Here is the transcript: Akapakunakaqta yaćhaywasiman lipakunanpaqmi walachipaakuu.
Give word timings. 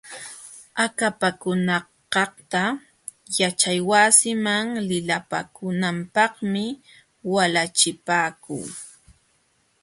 Akapakunakaqta 0.85 2.63
yaćhaywasiman 3.39 4.67
lipakunanpaqmi 4.89 6.65
walachipaakuu. 7.33 8.65